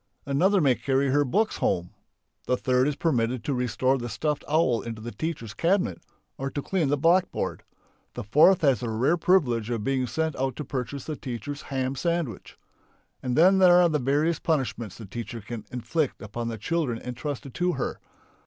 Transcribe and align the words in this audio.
another 0.25 0.59
may 0.61 0.73
carry 0.73 1.11
her 1.11 1.23
books 1.23 1.57
home; 1.57 1.91
the 2.47 2.57
third 2.57 2.87
is 2.87 2.95
permitted 2.95 3.43
to 3.43 3.53
restore 3.53 3.99
the 3.99 4.09
stuffed 4.09 4.43
owl 4.49 4.81
into 4.81 4.99
the 4.99 5.11
teacher's 5.11 5.53
cabinet, 5.53 6.01
or 6.39 6.49
to 6.49 6.59
clean 6.59 6.87
the 6.89 6.97
blackboard; 6.97 7.61
the 8.15 8.23
fourth 8.23 8.61
has 8.61 8.79
the 8.79 8.89
rare 8.89 9.15
privilege 9.15 9.69
of 9.69 9.83
being 9.83 10.07
sent 10.07 10.35
out 10.37 10.55
to 10.55 10.65
purchase 10.65 11.05
the 11.05 11.15
teacher's 11.15 11.61
ham 11.69 11.93
sandwich! 11.93 12.57
And 13.21 13.37
then 13.37 13.59
there 13.59 13.75
are 13.79 13.89
the 13.89 13.99
various 13.99 14.39
punishments 14.39 14.97
the 14.97 15.05
teacher 15.05 15.39
can 15.39 15.65
inflict 15.71 16.19
upon 16.23 16.47
the 16.47 16.57
children 16.57 16.99
entrusted 16.99 17.53
to 17.53 17.73
her. 17.73 17.99